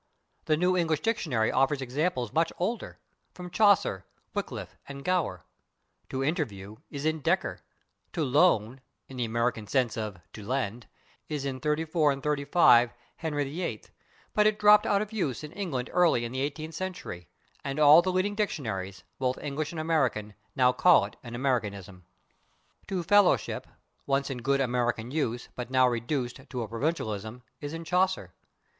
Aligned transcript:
The 0.45 0.57
New 0.57 0.75
English 0.75 1.01
Dictionary 1.01 1.51
offers 1.51 1.79
examples 1.79 2.33
much 2.33 2.51
older 2.57 2.97
from 3.35 3.51
Chaucer, 3.51 4.03
Wyclif 4.33 4.75
and 4.87 5.05
Gower. 5.05 5.45
/To 6.09 6.25
interview/ 6.27 6.77
is 6.89 7.05
in 7.05 7.21
Dekker. 7.21 7.59
/To 8.13 8.31
loan/, 8.31 8.81
in 9.07 9.17
the 9.17 9.25
American 9.25 9.67
sense 9.67 9.97
of 9.97 10.19
to 10.33 10.41
lend, 10.43 10.87
is 11.29 11.45
in 11.45 11.59
34 11.59 12.13
and 12.13 12.23
35 12.23 12.93
Henry 13.17 13.43
VIII, 13.43 13.83
but 14.33 14.47
it 14.47 14.57
dropped 14.57 14.87
out 14.87 15.03
of 15.03 15.13
use 15.13 15.43
in 15.43 15.51
England 15.51 15.87
early 15.93 16.25
in 16.25 16.31
the 16.31 16.41
eighteenth 16.41 16.73
century, 16.73 17.27
and 17.63 17.77
all 17.77 18.01
the 18.01 18.11
leading 18.11 18.33
dictionaries, 18.33 19.03
both 19.19 19.37
English 19.37 19.71
and 19.71 19.79
American, 19.79 20.33
now 20.55 20.71
call 20.73 21.05
it 21.05 21.15
an 21.21 21.35
Americanism. 21.35 22.07
/To 22.87 23.05
fellowship/, 23.07 23.67
once 24.07 24.31
in 24.31 24.39
good 24.39 24.61
American 24.61 25.11
use 25.11 25.49
but 25.55 25.69
now 25.69 25.87
reduced 25.87 26.49
to 26.49 26.63
a 26.63 26.67
provincialism, 26.67 27.43
is 27.59 27.71
in 27.71 27.83
Chaucer. 27.83 28.33